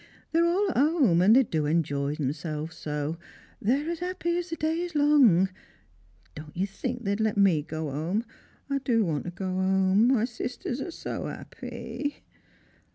[0.31, 3.19] They're all at 'ome, and they do enjoy themselves so;
[3.61, 5.49] they're as 'appy as the day is long.
[6.33, 8.25] Don't you think they'd let me go 'ome?
[8.67, 12.23] I do want to go 'ome; my «isters are so 'appy."